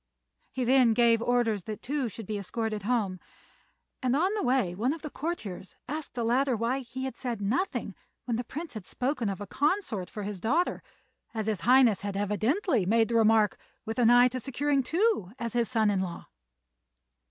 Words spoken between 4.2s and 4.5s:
the